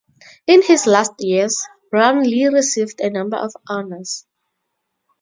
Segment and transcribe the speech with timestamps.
[0.47, 1.55] In his last years,
[1.91, 4.25] Brownlee received a number of honours.